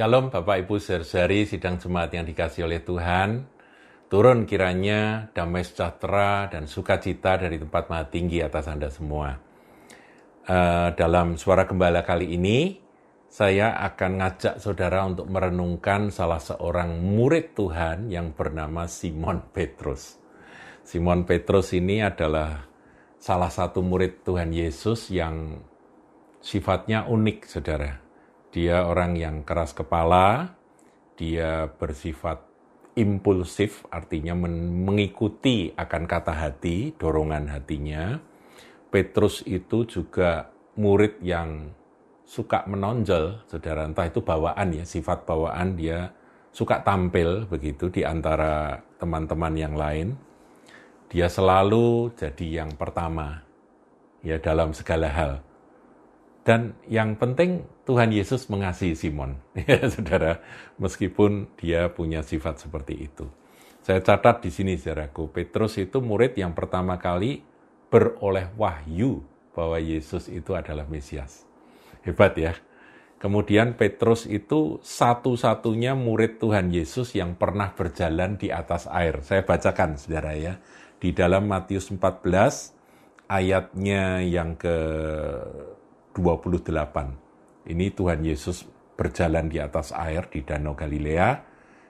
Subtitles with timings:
[0.00, 3.44] Shalom Bapak Ibu saudari sidang jemaat yang dikasih oleh Tuhan.
[4.08, 9.36] Turun kiranya damai sejahtera dan sukacita dari tempat maha tinggi atas Anda semua.
[10.48, 12.80] Uh, dalam suara gembala kali ini,
[13.28, 20.16] saya akan ngajak saudara untuk merenungkan salah seorang murid Tuhan yang bernama Simon Petrus.
[20.80, 22.64] Simon Petrus ini adalah
[23.20, 25.60] salah satu murid Tuhan Yesus yang
[26.40, 28.09] sifatnya unik, saudara.
[28.50, 30.58] Dia orang yang keras kepala,
[31.14, 32.42] dia bersifat
[32.98, 38.18] impulsif, artinya mengikuti akan kata hati, dorongan hatinya.
[38.90, 41.70] Petrus itu juga murid yang
[42.26, 43.86] suka menonjol, saudara.
[43.86, 46.10] Entah itu bawaan ya, sifat bawaan dia
[46.50, 50.18] suka tampil begitu di antara teman-teman yang lain.
[51.10, 53.42] Dia selalu jadi yang pertama
[54.22, 55.32] ya dalam segala hal.
[56.40, 59.36] Dan yang penting Tuhan Yesus mengasihi Simon,
[59.68, 60.40] ya saudara,
[60.80, 63.28] meskipun dia punya sifat seperti itu.
[63.80, 67.44] Saya catat di sini, saudaraku, Petrus itu murid yang pertama kali
[67.92, 71.44] beroleh wahyu bahwa Yesus itu adalah Mesias.
[72.06, 72.54] Hebat ya.
[73.20, 79.20] Kemudian Petrus itu satu-satunya murid Tuhan Yesus yang pernah berjalan di atas air.
[79.20, 80.56] Saya bacakan, saudara ya.
[80.96, 82.72] Di dalam Matius 14,
[83.28, 84.76] ayatnya yang ke
[86.14, 87.70] 28.
[87.70, 88.66] Ini Tuhan Yesus
[88.96, 91.42] berjalan di atas air di Danau Galilea.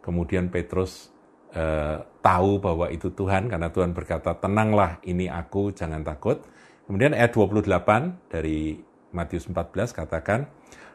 [0.00, 1.10] Kemudian Petrus
[1.54, 6.42] eh, tahu bahwa itu Tuhan karena Tuhan berkata, "Tenanglah, ini aku, jangan takut."
[6.84, 8.76] Kemudian ayat 28 dari
[9.14, 10.50] Matius 14 katakan,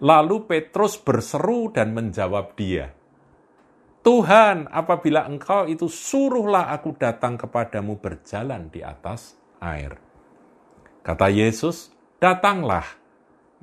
[0.00, 2.94] "Lalu Petrus berseru dan menjawab dia,
[4.04, 9.32] Tuhan, apabila engkau itu suruhlah aku datang kepadamu berjalan di atas
[9.64, 9.96] air.
[11.00, 11.88] Kata Yesus,
[12.20, 12.84] datanglah.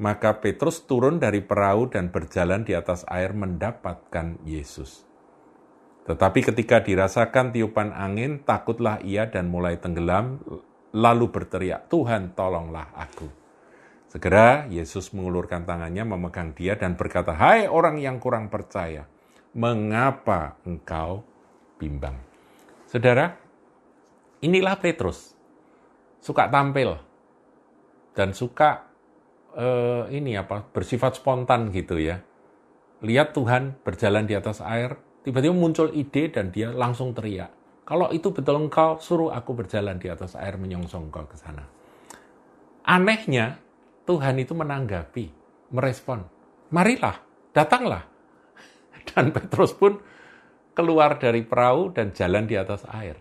[0.01, 5.05] Maka Petrus turun dari perahu dan berjalan di atas air mendapatkan Yesus.
[6.09, 10.41] Tetapi ketika dirasakan tiupan angin, takutlah ia dan mulai tenggelam,
[10.89, 13.29] lalu berteriak, Tuhan tolonglah aku.
[14.11, 19.07] Segera Yesus mengulurkan tangannya memegang dia dan berkata, Hai orang yang kurang percaya,
[19.55, 21.23] mengapa engkau
[21.79, 22.19] bimbang?
[22.91, 23.31] Saudara,
[24.43, 25.31] inilah Petrus.
[26.19, 26.99] Suka tampil
[28.11, 28.90] dan suka
[29.55, 32.23] uh, ini apa bersifat spontan gitu ya.
[33.01, 37.49] Lihat Tuhan berjalan di atas air, tiba-tiba muncul ide dan dia langsung teriak.
[37.81, 41.65] Kalau itu betul engkau, suruh aku berjalan di atas air menyongsong kau ke sana.
[42.85, 43.57] Anehnya,
[44.05, 45.25] Tuhan itu menanggapi,
[45.73, 46.23] merespon.
[46.71, 47.17] Marilah,
[47.51, 48.05] datanglah.
[49.11, 49.97] Dan Petrus pun
[50.71, 53.19] keluar dari perahu dan jalan di atas air.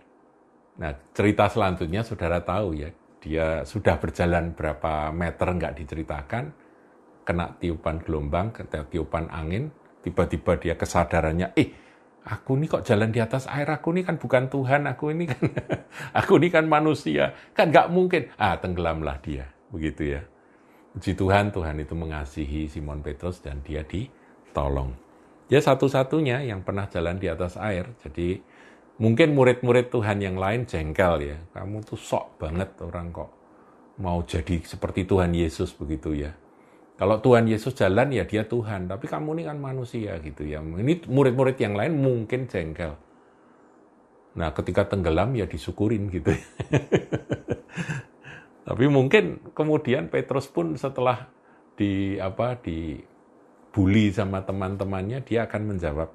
[0.79, 2.89] Nah, cerita selanjutnya saudara tahu ya,
[3.21, 6.43] dia sudah berjalan berapa meter nggak diceritakan,
[7.21, 9.69] kena tiupan gelombang, kena tiupan angin,
[10.01, 11.69] tiba-tiba dia kesadarannya, eh
[12.25, 15.41] aku ini kok jalan di atas air, aku ini kan bukan Tuhan, aku ini kan
[16.19, 20.21] aku ini kan manusia, kan nggak mungkin, ah tenggelamlah dia, begitu ya.
[20.91, 24.91] Puji Tuhan, Tuhan itu mengasihi Simon Petrus dan dia ditolong.
[25.47, 28.43] Dia satu-satunya yang pernah jalan di atas air, jadi
[29.01, 31.37] Mungkin murid-murid Tuhan yang lain jengkel ya.
[31.57, 33.41] Kamu tuh sok banget orang kok
[33.97, 36.33] mau jadi seperti Tuhan Yesus begitu ya.
[37.01, 40.61] Kalau Tuhan Yesus jalan ya dia Tuhan, tapi kamu ini kan manusia gitu ya.
[40.61, 42.93] Ini murid-murid yang lain mungkin jengkel.
[44.37, 46.29] Nah, ketika tenggelam ya disyukurin gitu.
[46.29, 46.45] Ya.
[48.69, 51.25] tapi mungkin kemudian Petrus pun setelah
[51.73, 53.01] di apa di
[53.73, 56.13] bully sama teman-temannya dia akan menjawab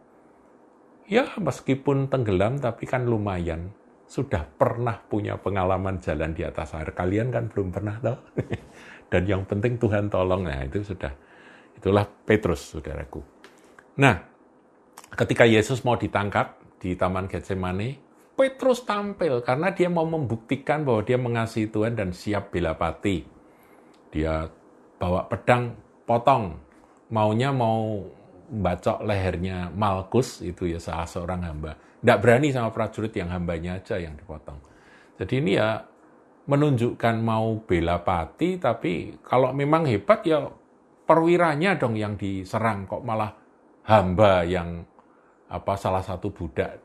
[1.06, 3.70] ya meskipun tenggelam tapi kan lumayan
[4.06, 6.94] sudah pernah punya pengalaman jalan di atas air.
[6.94, 8.18] Kalian kan belum pernah tahu.
[9.12, 10.46] Dan yang penting Tuhan tolong.
[10.46, 11.10] Nah itu sudah.
[11.74, 13.20] Itulah Petrus, saudaraku.
[13.98, 14.16] Nah,
[15.12, 17.98] ketika Yesus mau ditangkap di Taman Getsemani,
[18.36, 23.26] Petrus tampil karena dia mau membuktikan bahwa dia mengasihi Tuhan dan siap bela pati.
[24.14, 24.48] Dia
[24.96, 25.76] bawa pedang,
[26.08, 26.62] potong.
[27.06, 28.02] Maunya mau
[28.46, 31.74] bacok lehernya Malkus itu ya salah seorang hamba.
[31.76, 34.58] Tidak berani sama prajurit yang hambanya aja yang dipotong.
[35.16, 35.82] Jadi ini ya
[36.46, 40.46] menunjukkan mau bela pati, tapi kalau memang hebat ya
[41.06, 43.34] perwiranya dong yang diserang kok malah
[43.86, 44.86] hamba yang
[45.46, 46.82] apa salah satu budak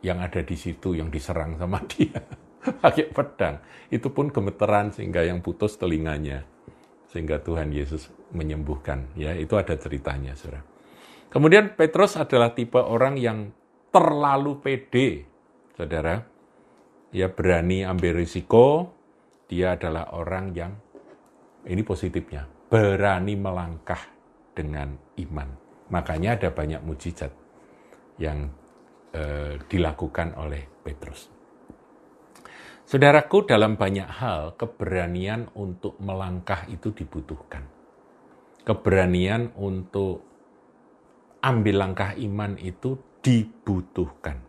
[0.00, 2.20] yang ada di situ yang diserang sama dia
[2.60, 3.56] pakai pedang.
[3.88, 6.44] Itu pun gemeteran sehingga yang putus telinganya.
[7.10, 9.10] Sehingga Tuhan Yesus menyembuhkan.
[9.18, 10.62] Ya, itu ada ceritanya, Saudara.
[11.30, 13.54] Kemudian Petrus adalah tipe orang yang
[13.94, 15.08] terlalu pede,
[15.78, 16.18] saudara.
[17.10, 18.90] Dia berani ambil risiko,
[19.46, 20.74] dia adalah orang yang,
[21.66, 23.98] ini positifnya, berani melangkah
[24.54, 25.48] dengan iman.
[25.90, 27.30] Makanya ada banyak mujizat
[28.18, 28.50] yang
[29.14, 31.30] eh, dilakukan oleh Petrus.
[32.86, 37.62] Saudaraku, dalam banyak hal keberanian untuk melangkah itu dibutuhkan.
[38.66, 40.29] Keberanian untuk
[41.40, 44.40] ambil langkah iman itu dibutuhkan.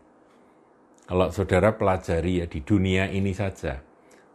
[1.08, 3.84] Kalau saudara pelajari ya di dunia ini saja,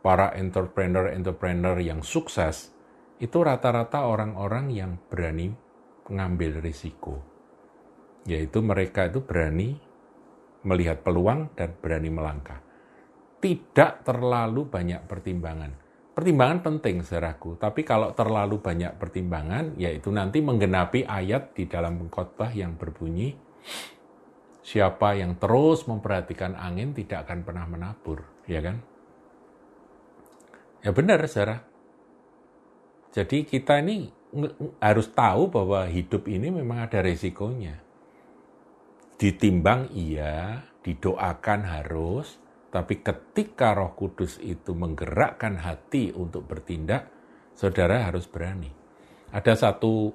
[0.04, 2.69] para entrepreneur-entrepreneur yang sukses
[3.18, 5.54] itu rata-rata orang-orang yang berani
[6.06, 7.18] mengambil risiko.
[8.30, 9.80] Yaitu mereka itu berani
[10.68, 12.68] melihat peluang dan berani melangkah
[13.38, 15.71] tidak terlalu banyak pertimbangan.
[16.18, 17.62] Pertimbangan penting, saudaraku.
[17.62, 23.38] Tapi kalau terlalu banyak pertimbangan, yaitu nanti menggenapi ayat di dalam khotbah yang berbunyi,
[24.66, 28.81] siapa yang terus memperhatikan angin tidak akan pernah menabur, ya kan?
[30.81, 31.62] Ya benar, saudara.
[33.13, 34.10] Jadi kita ini
[34.81, 37.78] harus tahu bahwa hidup ini memang ada resikonya.
[39.22, 47.08] Ditimbang iya, didoakan harus, tapi ketika Roh Kudus itu menggerakkan hati untuk bertindak,
[47.56, 48.68] saudara harus berani.
[49.31, 50.12] Ada satu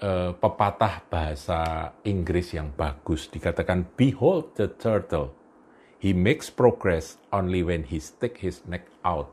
[0.00, 5.36] uh, pepatah bahasa Inggris yang bagus, dikatakan, Behold the turtle,
[6.00, 9.28] he makes progress only when he stick his neck out.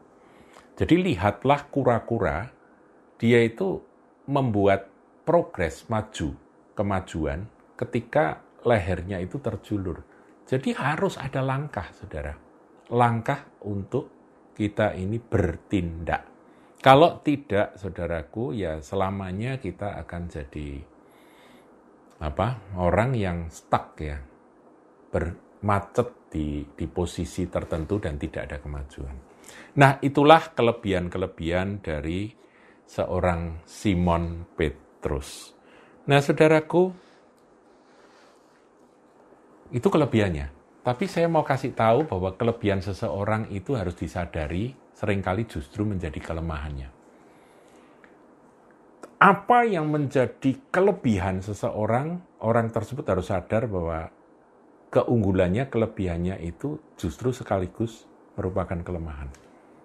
[0.76, 2.52] Jadi lihatlah kura-kura,
[3.20, 3.80] dia itu
[4.28, 4.92] membuat
[5.24, 6.36] progres maju,
[6.76, 7.48] kemajuan
[7.80, 10.04] ketika lehernya itu terjulur.
[10.44, 12.49] Jadi harus ada langkah, saudara
[12.90, 14.10] langkah untuk
[14.58, 16.28] kita ini bertindak.
[16.80, 20.80] Kalau tidak, saudaraku, ya selamanya kita akan jadi
[22.20, 24.20] apa orang yang stuck ya,
[25.12, 29.16] bermacet di, di posisi tertentu dan tidak ada kemajuan.
[29.80, 32.32] Nah, itulah kelebihan-kelebihan dari
[32.88, 35.56] seorang Simon Petrus.
[36.08, 36.90] Nah, saudaraku,
[39.74, 40.59] itu kelebihannya.
[40.90, 46.18] Tapi saya mau kasih tahu bahwa kelebihan seseorang itu harus disadari sering kali justru menjadi
[46.18, 46.90] kelemahannya.
[49.22, 54.10] Apa yang menjadi kelebihan seseorang, orang tersebut harus sadar bahwa
[54.90, 59.30] keunggulannya, kelebihannya itu justru sekaligus merupakan kelemahan.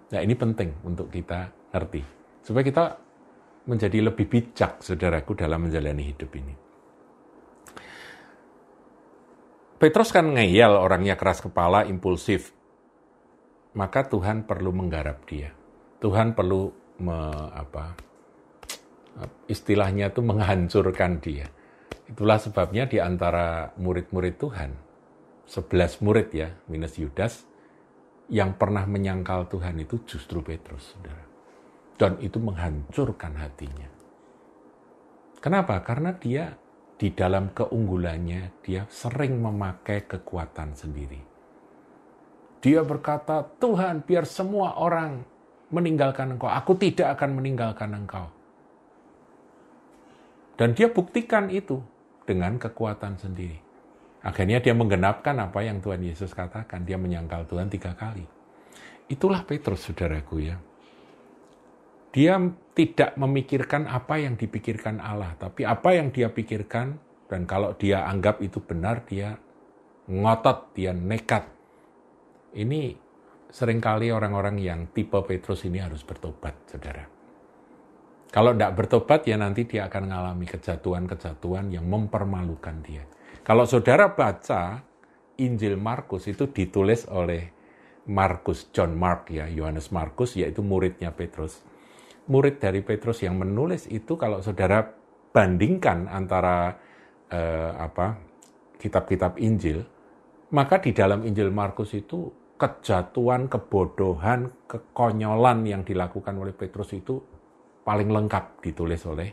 [0.09, 2.01] Nah ini penting untuk kita ngerti.
[2.41, 2.85] Supaya kita
[3.69, 6.64] menjadi lebih bijak, saudaraku, dalam menjalani hidup ini.
[9.85, 12.49] Petrus kan ngeyel orangnya keras kepala, impulsif.
[13.77, 15.53] Maka Tuhan perlu menggarap dia.
[16.01, 16.73] Tuhan perlu
[17.05, 17.93] me, apa,
[19.45, 21.53] istilahnya itu menghancurkan dia.
[22.09, 24.73] Itulah sebabnya di antara murid-murid Tuhan,
[25.45, 27.45] sebelas murid ya, minus Yudas,
[28.33, 31.29] yang pernah menyangkal Tuhan itu justru Petrus, saudara.
[31.93, 33.85] Dan itu menghancurkan hatinya.
[35.37, 35.77] Kenapa?
[35.85, 36.57] Karena dia
[36.95, 41.19] di dalam keunggulannya dia sering memakai kekuatan sendiri.
[42.63, 45.21] Dia berkata, Tuhan biar semua orang
[45.69, 48.31] meninggalkan engkau, aku tidak akan meninggalkan engkau.
[50.55, 51.83] Dan dia buktikan itu
[52.23, 53.59] dengan kekuatan sendiri.
[54.25, 56.81] Akhirnya dia menggenapkan apa yang Tuhan Yesus katakan.
[56.81, 58.25] Dia menyangkal Tuhan tiga kali.
[59.05, 60.57] Itulah Petrus, saudaraku ya.
[62.15, 62.39] Dia
[62.71, 66.95] tidak memikirkan apa yang dipikirkan Allah, tapi apa yang dia pikirkan,
[67.27, 69.35] dan kalau dia anggap itu benar, dia
[70.07, 71.43] ngotot, dia nekat.
[72.55, 72.95] Ini
[73.51, 77.03] sering kali orang-orang yang tipe Petrus ini harus bertobat, saudara.
[78.31, 83.03] Kalau tidak bertobat, ya nanti dia akan mengalami kejatuhan-kejatuhan yang mempermalukan dia.
[83.43, 84.87] Kalau saudara baca
[85.35, 87.51] Injil Markus itu ditulis oleh
[88.07, 91.59] Markus, John Mark ya, Yohanes Markus, yaitu muridnya Petrus
[92.27, 94.81] murid dari Petrus yang menulis itu kalau saudara
[95.35, 96.73] bandingkan antara
[97.29, 98.17] eh, apa
[98.79, 99.83] kitab-kitab Injil,
[100.53, 107.19] maka di dalam Injil Markus itu kejatuhan, kebodohan, kekonyolan yang dilakukan oleh Petrus itu
[107.83, 109.29] paling lengkap ditulis oleh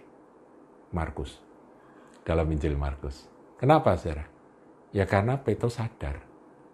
[0.93, 1.39] Markus
[2.27, 3.27] dalam Injil Markus.
[3.57, 4.27] Kenapa, saudara?
[4.93, 6.21] Ya karena Petrus sadar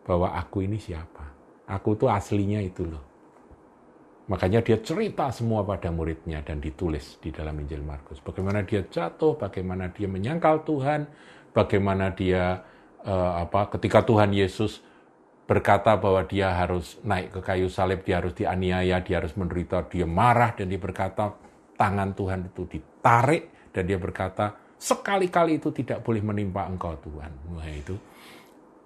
[0.02, 1.36] bahwa aku ini siapa.
[1.68, 3.07] Aku tuh aslinya itu loh.
[4.28, 8.20] Makanya dia cerita semua pada muridnya dan ditulis di dalam Injil Markus.
[8.20, 11.08] Bagaimana dia jatuh, bagaimana dia menyangkal Tuhan,
[11.56, 12.60] bagaimana dia
[13.08, 14.84] uh, apa ketika Tuhan Yesus
[15.48, 20.04] berkata bahwa dia harus naik ke kayu salib, dia harus dianiaya, dia harus menderita, dia
[20.04, 21.32] marah dan dia berkata
[21.80, 27.32] tangan Tuhan itu ditarik dan dia berkata sekali-kali itu tidak boleh menimpa engkau Tuhan.
[27.56, 27.96] Wah itu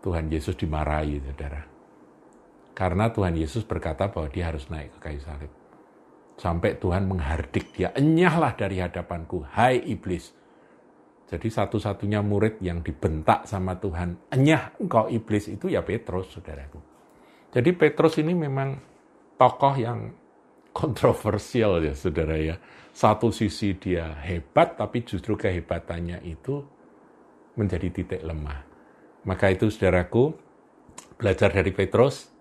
[0.07, 1.72] Tuhan Yesus dimarahi saudara.
[2.73, 5.53] Karena Tuhan Yesus berkata bahwa dia harus naik ke kayu salib.
[6.41, 10.33] Sampai Tuhan menghardik dia, enyahlah dari hadapanku, hai iblis.
[11.29, 16.81] Jadi satu-satunya murid yang dibentak sama Tuhan, enyah engkau iblis itu ya Petrus, saudaraku.
[17.53, 18.81] Jadi Petrus ini memang
[19.37, 20.13] tokoh yang
[20.81, 22.57] kontroversial ya, saudara ya.
[22.93, 26.65] Satu sisi dia hebat, tapi justru kehebatannya itu
[27.57, 28.65] menjadi titik lemah.
[29.29, 30.37] Maka itu, saudaraku,
[31.17, 32.32] belajar dari Petrus,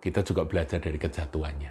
[0.00, 1.70] kita juga belajar dari kejatuhannya.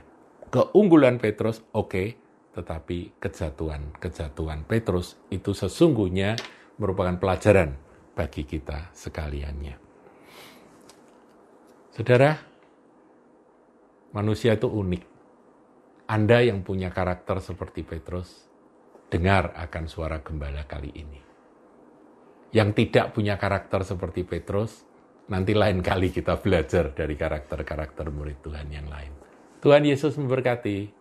[0.49, 2.07] Keunggulan Petrus, oke, okay,
[2.53, 6.37] tetapi kejatuhan-kejatuhan Petrus itu sesungguhnya
[6.81, 7.77] merupakan pelajaran
[8.13, 9.75] bagi kita sekaliannya.
[11.93, 12.31] Saudara,
[14.15, 15.03] manusia itu unik.
[16.09, 18.49] Anda yang punya karakter seperti Petrus,
[19.13, 21.21] dengar akan suara gembala kali ini.
[22.49, 24.88] Yang tidak punya karakter seperti Petrus,
[25.29, 29.13] nanti lain kali kita belajar dari karakter-karakter murid Tuhan yang lain.
[29.61, 30.98] Tuhan Yesus memberkati.